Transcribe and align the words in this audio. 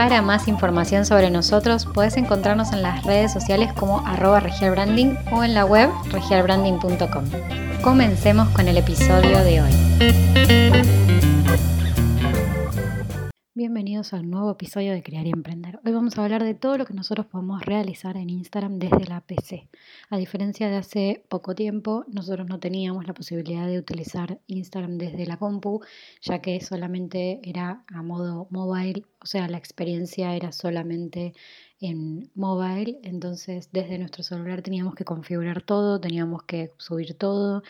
Para 0.00 0.22
más 0.22 0.48
información 0.48 1.04
sobre 1.04 1.28
nosotros 1.28 1.86
puedes 1.92 2.16
encontrarnos 2.16 2.72
en 2.72 2.80
las 2.80 3.04
redes 3.04 3.34
sociales 3.34 3.70
como 3.74 3.98
arroba 4.06 4.40
regialbranding 4.40 5.18
o 5.30 5.44
en 5.44 5.52
la 5.52 5.66
web 5.66 5.90
regialbranding.com. 6.10 7.24
Comencemos 7.82 8.48
con 8.48 8.66
el 8.66 8.78
episodio 8.78 9.44
de 9.44 9.60
hoy. 9.60 11.39
Bienvenidos 13.70 14.14
al 14.14 14.28
nuevo 14.28 14.50
episodio 14.50 14.92
de 14.92 15.00
Crear 15.04 15.28
y 15.28 15.30
Emprender. 15.30 15.78
Hoy 15.84 15.92
vamos 15.92 16.18
a 16.18 16.24
hablar 16.24 16.42
de 16.42 16.54
todo 16.54 16.76
lo 16.76 16.84
que 16.84 16.92
nosotros 16.92 17.26
podemos 17.26 17.64
realizar 17.64 18.16
en 18.16 18.28
Instagram 18.28 18.80
desde 18.80 19.06
la 19.06 19.20
PC. 19.20 19.68
A 20.08 20.16
diferencia 20.16 20.68
de 20.68 20.76
hace 20.76 21.22
poco 21.28 21.54
tiempo, 21.54 22.04
nosotros 22.08 22.48
no 22.48 22.58
teníamos 22.58 23.06
la 23.06 23.14
posibilidad 23.14 23.68
de 23.68 23.78
utilizar 23.78 24.40
Instagram 24.48 24.98
desde 24.98 25.24
la 25.24 25.36
compu, 25.36 25.82
ya 26.20 26.40
que 26.40 26.60
solamente 26.60 27.38
era 27.44 27.84
a 27.86 28.02
modo 28.02 28.48
mobile, 28.50 29.04
o 29.22 29.26
sea, 29.26 29.46
la 29.46 29.58
experiencia 29.58 30.34
era 30.34 30.50
solamente 30.50 31.32
en 31.80 32.28
mobile, 32.34 32.98
entonces 33.04 33.68
desde 33.70 33.98
nuestro 33.98 34.24
celular 34.24 34.62
teníamos 34.62 34.96
que 34.96 35.04
configurar 35.04 35.62
todo, 35.62 36.00
teníamos 36.00 36.42
que 36.42 36.72
subir 36.76 37.14
todo 37.14 37.62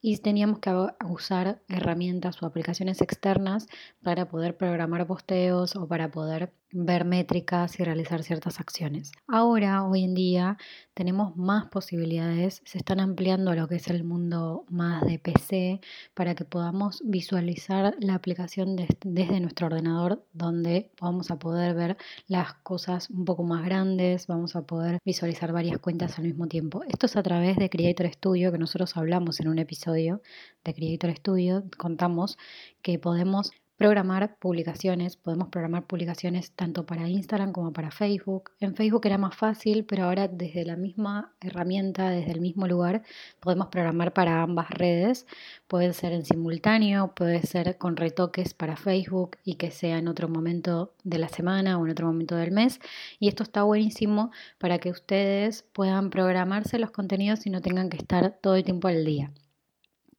y 0.00 0.16
teníamos 0.18 0.60
que 0.60 0.70
usar 1.04 1.62
herramientas 1.68 2.42
o 2.42 2.46
aplicaciones 2.46 3.00
externas 3.00 3.66
para 4.02 4.28
poder 4.28 4.56
programar 4.56 5.06
posteos 5.06 5.76
o 5.76 5.86
para 5.86 6.10
poder 6.10 6.52
ver 6.72 7.04
métricas 7.04 7.78
y 7.80 7.84
realizar 7.84 8.22
ciertas 8.22 8.60
acciones. 8.60 9.12
Ahora, 9.26 9.84
hoy 9.84 10.04
en 10.04 10.14
día, 10.14 10.56
tenemos 10.94 11.36
más 11.36 11.66
posibilidades, 11.66 12.62
se 12.64 12.78
están 12.78 13.00
ampliando 13.00 13.54
lo 13.54 13.68
que 13.68 13.76
es 13.76 13.88
el 13.88 14.04
mundo 14.04 14.64
más 14.68 15.04
de 15.04 15.18
PC 15.18 15.80
para 16.14 16.34
que 16.34 16.44
podamos 16.44 17.02
visualizar 17.04 17.96
la 18.00 18.14
aplicación 18.14 18.76
desde 18.76 19.40
nuestro 19.40 19.66
ordenador 19.66 20.24
donde 20.32 20.90
vamos 21.00 21.30
a 21.30 21.38
poder 21.38 21.74
ver 21.74 21.96
las 22.26 22.54
cosas 22.54 23.10
un 23.10 23.24
poco 23.24 23.42
más 23.42 23.64
grandes, 23.64 24.26
vamos 24.26 24.56
a 24.56 24.62
poder 24.62 24.98
visualizar 25.04 25.52
varias 25.52 25.78
cuentas 25.78 26.18
al 26.18 26.24
mismo 26.24 26.46
tiempo. 26.46 26.82
Esto 26.88 27.06
es 27.06 27.16
a 27.16 27.22
través 27.22 27.56
de 27.56 27.70
Creator 27.70 28.12
Studio 28.12 28.52
que 28.52 28.58
nosotros 28.58 28.96
hablamos 28.96 29.40
en 29.40 29.48
un 29.48 29.58
episodio 29.58 30.22
de 30.64 30.74
Creator 30.74 31.16
Studio, 31.16 31.64
contamos 31.78 32.38
que 32.82 32.98
podemos 32.98 33.52
programar 33.80 34.36
publicaciones. 34.36 35.16
Podemos 35.16 35.48
programar 35.48 35.86
publicaciones 35.86 36.50
tanto 36.50 36.84
para 36.84 37.08
Instagram 37.08 37.50
como 37.52 37.72
para 37.72 37.90
Facebook. 37.90 38.50
En 38.60 38.76
Facebook 38.76 39.06
era 39.06 39.16
más 39.16 39.34
fácil, 39.34 39.86
pero 39.86 40.04
ahora 40.04 40.28
desde 40.28 40.66
la 40.66 40.76
misma 40.76 41.32
herramienta, 41.40 42.10
desde 42.10 42.32
el 42.32 42.42
mismo 42.42 42.66
lugar, 42.66 43.02
podemos 43.40 43.68
programar 43.68 44.12
para 44.12 44.42
ambas 44.42 44.68
redes. 44.68 45.26
Puede 45.66 45.94
ser 45.94 46.12
en 46.12 46.26
simultáneo, 46.26 47.14
puede 47.14 47.40
ser 47.40 47.78
con 47.78 47.96
retoques 47.96 48.52
para 48.52 48.76
Facebook 48.76 49.38
y 49.44 49.54
que 49.54 49.70
sea 49.70 49.96
en 49.96 50.08
otro 50.08 50.28
momento 50.28 50.92
de 51.02 51.16
la 51.16 51.30
semana 51.30 51.78
o 51.78 51.86
en 51.86 51.92
otro 51.92 52.06
momento 52.06 52.36
del 52.36 52.50
mes. 52.50 52.80
Y 53.18 53.28
esto 53.28 53.44
está 53.44 53.62
buenísimo 53.62 54.30
para 54.58 54.76
que 54.76 54.90
ustedes 54.90 55.62
puedan 55.72 56.10
programarse 56.10 56.78
los 56.78 56.90
contenidos 56.90 57.46
y 57.46 57.50
no 57.50 57.62
tengan 57.62 57.88
que 57.88 57.96
estar 57.96 58.36
todo 58.42 58.56
el 58.56 58.62
tiempo 58.62 58.88
al 58.88 59.06
día 59.06 59.32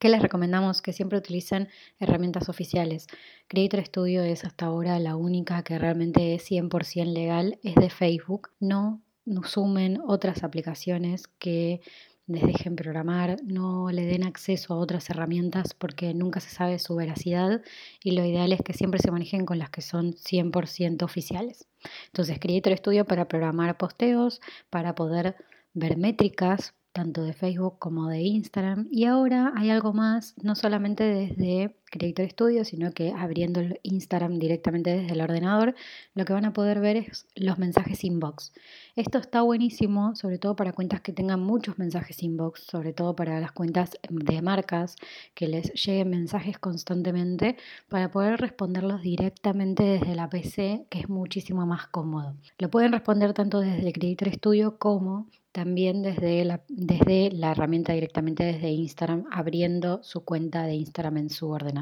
que 0.02 0.10
les 0.10 0.24
recomendamos 0.24 0.82
que 0.82 0.94
siempre 0.94 1.20
utilicen 1.20 1.70
herramientas 2.00 2.50
oficiales. 2.50 3.06
Creator 3.48 3.86
Studio 3.86 4.24
es 4.24 4.44
hasta 4.44 4.66
ahora 4.66 4.98
la 4.98 5.16
única 5.16 5.62
que 5.62 5.78
realmente 5.78 6.34
es 6.34 6.50
100% 6.50 7.06
legal, 7.06 7.60
es 7.62 7.76
de 7.76 7.92
Facebook. 7.92 8.50
No, 8.60 9.04
sumen 9.46 10.02
otras 10.08 10.44
aplicaciones 10.44 11.28
que 11.28 11.82
les 12.26 12.42
dejen 12.42 12.76
programar, 12.76 13.38
no 13.44 13.92
le 13.92 14.04
den 14.06 14.24
acceso 14.24 14.74
a 14.74 14.78
otras 14.78 15.08
herramientas 15.12 15.76
porque 15.76 16.16
nunca 16.16 16.40
se 16.40 16.50
sabe 16.50 16.80
su 16.80 16.96
veracidad 16.96 17.62
y 18.04 18.12
lo 18.12 18.26
ideal 18.26 18.54
es 18.54 18.64
que 18.64 18.74
siempre 18.74 19.00
se 19.00 19.12
manejen 19.12 19.46
con 19.46 19.60
las 19.60 19.70
que 19.70 19.84
son 19.84 20.14
100% 20.14 21.04
oficiales. 21.04 21.68
Entonces, 22.08 22.40
Creator 22.40 22.76
Studio 22.76 23.06
para 23.06 23.28
programar 23.28 23.78
posteos, 23.78 24.42
para 24.72 24.96
poder 24.96 25.36
ver 25.76 25.96
métricas, 25.98 26.74
tanto 26.92 27.24
de 27.24 27.34
Facebook 27.34 27.80
como 27.80 28.08
de 28.08 28.22
Instagram. 28.22 28.88
Y 28.92 29.06
ahora 29.06 29.54
hay 29.56 29.70
algo 29.70 29.94
más, 29.94 30.36
no 30.42 30.56
solamente 30.56 31.04
desde 31.04 31.78
Creator 31.92 32.28
Studio, 32.30 32.66
sino 32.66 32.92
que 32.92 33.12
abriendo 33.12 33.62
Instagram 33.84 34.40
directamente 34.40 34.90
desde 34.98 35.14
el 35.14 35.22
ordenador, 35.22 35.76
lo 36.16 36.26
que 36.26 36.34
van 36.34 36.46
a 36.46 36.54
poder 36.54 36.80
ver 36.80 36.98
es 36.98 37.28
los 37.36 37.60
mensajes 37.60 38.04
inbox. 38.04 38.54
Esto 38.96 39.20
está 39.20 39.44
buenísimo, 39.44 40.16
sobre 40.16 40.40
todo 40.40 40.56
para 40.56 40.74
cuentas 40.74 41.02
que 41.02 41.14
tengan 41.14 41.42
muchos 41.42 41.78
mensajes 41.78 42.24
inbox, 42.24 42.64
sobre 42.64 42.94
todo 42.94 43.16
para 43.16 43.40
las 43.40 43.52
cuentas 43.52 43.92
de 44.10 44.42
marcas, 44.42 44.96
que 45.36 45.48
les 45.48 45.72
lleguen 45.74 46.10
mensajes 46.10 46.58
constantemente, 46.58 47.58
para 47.90 48.10
poder 48.10 48.40
responderlos 48.40 49.02
directamente 49.02 49.84
desde 49.84 50.16
la 50.16 50.30
PC, 50.30 50.86
que 50.90 51.00
es 51.00 51.10
muchísimo 51.10 51.66
más 51.66 51.88
cómodo. 51.88 52.36
Lo 52.58 52.70
pueden 52.70 52.92
responder 52.92 53.34
tanto 53.34 53.60
desde 53.60 53.86
el 53.86 53.94
Creator 53.94 54.34
Studio 54.34 54.78
como 54.78 55.28
también 55.52 56.02
desde 56.02 56.46
la, 56.46 56.62
desde 56.70 57.32
la 57.32 57.52
herramienta 57.52 57.94
directamente 57.94 58.44
desde 58.44 58.70
Instagram, 58.72 59.26
abriendo 59.32 60.02
su 60.04 60.24
cuenta 60.24 60.64
de 60.64 60.76
Instagram 60.76 61.18
en 61.18 61.30
su 61.30 61.50
ordenador. 61.50 61.81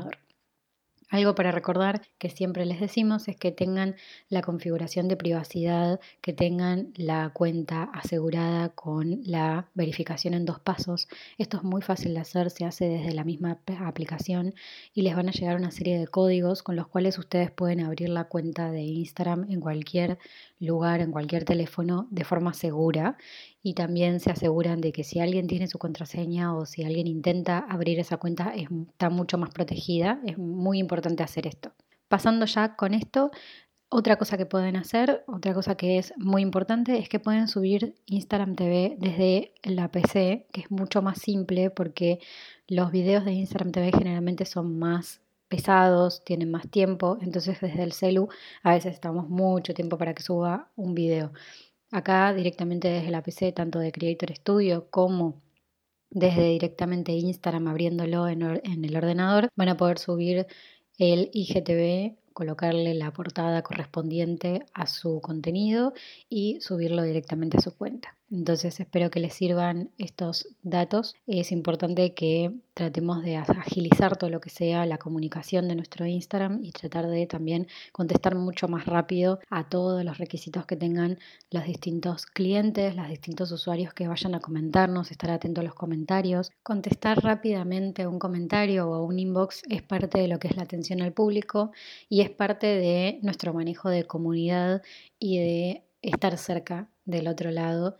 Algo 1.11 1.33
para 1.33 1.51
recordar 1.51 2.03
que 2.19 2.29
siempre 2.29 2.67
les 2.67 2.79
decimos 2.79 3.27
es 3.27 3.35
que 3.35 3.51
tengan 3.51 3.95
la 4.29 4.43
configuración 4.43 5.07
de 5.07 5.17
privacidad, 5.17 5.99
que 6.21 6.33
tengan 6.33 6.93
la 6.97 7.31
cuenta 7.33 7.89
asegurada 7.93 8.69
con 8.69 9.21
la 9.23 9.71
verificación 9.73 10.35
en 10.35 10.45
dos 10.45 10.59
pasos. 10.59 11.07
Esto 11.39 11.57
es 11.57 11.63
muy 11.63 11.81
fácil 11.81 12.13
de 12.13 12.19
hacer, 12.19 12.51
se 12.51 12.63
hace 12.63 12.85
desde 12.85 13.15
la 13.15 13.23
misma 13.23 13.59
aplicación 13.79 14.53
y 14.93 15.01
les 15.01 15.15
van 15.15 15.29
a 15.29 15.31
llegar 15.31 15.55
una 15.55 15.71
serie 15.71 15.97
de 15.97 16.07
códigos 16.07 16.61
con 16.61 16.75
los 16.75 16.87
cuales 16.87 17.17
ustedes 17.17 17.49
pueden 17.49 17.79
abrir 17.79 18.09
la 18.09 18.25
cuenta 18.25 18.69
de 18.69 18.81
Instagram 18.81 19.47
en 19.49 19.61
cualquier 19.61 20.19
lugar, 20.59 21.01
en 21.01 21.11
cualquier 21.11 21.43
teléfono 21.43 22.07
de 22.11 22.23
forma 22.23 22.53
segura 22.53 23.17
y 23.61 23.73
también 23.73 24.19
se 24.19 24.31
aseguran 24.31 24.81
de 24.81 24.91
que 24.91 25.03
si 25.03 25.19
alguien 25.19 25.47
tiene 25.47 25.67
su 25.67 25.79
contraseña 25.79 26.55
o 26.55 26.65
si 26.65 26.83
alguien 26.83 27.07
intenta 27.07 27.59
abrir 27.59 27.99
esa 27.99 28.17
cuenta 28.17 28.53
está 28.55 29.09
mucho 29.09 29.37
más 29.37 29.49
protegida. 29.49 30.21
Es 30.25 30.37
muy 30.37 30.79
importante 30.79 31.23
hacer 31.23 31.47
esto. 31.47 31.73
Pasando 32.07 32.45
ya 32.45 32.75
con 32.75 32.93
esto, 32.93 33.31
otra 33.89 34.17
cosa 34.17 34.37
que 34.37 34.45
pueden 34.45 34.75
hacer, 34.75 35.23
otra 35.27 35.53
cosa 35.53 35.75
que 35.75 35.97
es 35.97 36.13
muy 36.17 36.41
importante 36.41 36.99
es 36.99 37.09
que 37.09 37.19
pueden 37.19 37.47
subir 37.47 37.95
Instagram 38.05 38.55
TV 38.55 38.95
desde 38.99 39.53
la 39.63 39.91
PC, 39.91 40.47
que 40.53 40.61
es 40.61 40.71
mucho 40.71 41.01
más 41.01 41.19
simple 41.19 41.69
porque 41.69 42.19
los 42.67 42.91
videos 42.91 43.25
de 43.25 43.33
Instagram 43.33 43.71
TV 43.71 43.91
generalmente 43.91 44.45
son 44.45 44.77
más 44.77 45.21
pesados, 45.47 46.23
tienen 46.23 46.51
más 46.51 46.69
tiempo, 46.69 47.17
entonces 47.21 47.59
desde 47.59 47.81
el 47.81 47.91
celu 47.91 48.29
a 48.61 48.73
veces 48.73 48.93
estamos 48.93 49.27
mucho 49.27 49.73
tiempo 49.73 49.97
para 49.97 50.13
que 50.13 50.21
suba 50.21 50.69
un 50.75 50.93
video. 50.93 51.33
Acá 51.91 52.33
directamente 52.33 52.87
desde 52.87 53.09
la 53.09 53.23
PC, 53.23 53.51
tanto 53.51 53.79
de 53.79 53.91
Creator 53.91 54.35
Studio 54.35 54.89
como 54.91 55.41
desde 56.11 56.49
directamente 56.49 57.13
Instagram 57.13 57.67
abriéndolo 57.67 58.27
en, 58.27 58.43
el 58.85 58.95
ordenador, 58.95 59.49
van 59.55 59.69
a 59.69 59.77
poder 59.77 59.97
subir 59.97 60.45
el 60.99 61.29
IGTV 61.33 62.15
colocarle 62.33 62.93
la 62.93 63.11
portada 63.11 63.63
correspondiente 63.63 64.65
a 64.73 64.85
su 64.85 65.19
contenido 65.19 65.93
y 66.29 66.61
subirlo 66.61 67.01
directamente 67.03 67.57
a 67.57 67.61
su 67.61 67.75
cuenta. 67.75 68.18
Entonces 68.31 68.79
espero 68.79 69.09
que 69.09 69.19
les 69.19 69.33
sirvan 69.33 69.89
estos 69.97 70.47
datos. 70.61 71.15
Es 71.25 71.51
importante 71.51 72.13
que 72.13 72.53
tratemos 72.75 73.23
de 73.23 73.37
agilizar 73.37 74.17
todo 74.17 74.29
lo 74.29 74.39
que 74.39 74.51
sea 74.51 74.85
la 74.85 74.99
comunicación 74.99 75.67
de 75.67 75.75
nuestro 75.75 76.05
Instagram 76.05 76.59
y 76.63 76.71
tratar 76.71 77.07
de 77.07 77.25
también 77.25 77.67
contestar 77.91 78.35
mucho 78.35 78.67
más 78.67 78.85
rápido 78.85 79.39
a 79.49 79.67
todos 79.67 80.05
los 80.05 80.19
requisitos 80.19 80.65
que 80.67 80.75
tengan 80.75 81.17
los 81.49 81.65
distintos 81.65 82.27
clientes, 82.27 82.95
los 82.95 83.09
distintos 83.09 83.51
usuarios 83.51 83.93
que 83.93 84.07
vayan 84.07 84.35
a 84.35 84.39
comentarnos, 84.39 85.09
estar 85.09 85.31
atentos 85.31 85.63
a 85.63 85.65
los 85.65 85.75
comentarios. 85.75 86.51
Contestar 86.61 87.23
rápidamente 87.23 88.03
a 88.03 88.09
un 88.09 88.19
comentario 88.19 88.89
o 88.89 88.93
a 88.93 89.03
un 89.03 89.17
inbox 89.17 89.63
es 89.69 89.81
parte 89.81 90.19
de 90.19 90.27
lo 90.27 90.37
que 90.37 90.49
es 90.49 90.55
la 90.55 90.63
atención 90.63 91.01
al 91.01 91.13
público 91.13 91.71
y 92.07 92.21
es 92.21 92.29
parte 92.29 92.67
de 92.67 93.19
nuestro 93.23 93.53
manejo 93.53 93.89
de 93.89 94.05
comunidad 94.05 94.83
y 95.17 95.39
de 95.39 95.83
estar 96.01 96.37
cerca 96.37 96.89
del 97.05 97.27
otro 97.27 97.51
lado 97.51 97.97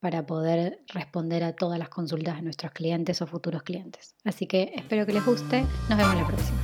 para 0.00 0.26
poder 0.26 0.82
responder 0.88 1.44
a 1.44 1.54
todas 1.54 1.78
las 1.78 1.88
consultas 1.90 2.36
de 2.36 2.42
nuestros 2.42 2.72
clientes 2.72 3.22
o 3.22 3.26
futuros 3.26 3.62
clientes. 3.62 4.16
Así 4.24 4.46
que 4.46 4.72
espero 4.74 5.06
que 5.06 5.12
les 5.12 5.24
guste. 5.24 5.64
Nos 5.88 5.98
vemos 5.98 6.14
la 6.16 6.26
próxima. 6.26 6.60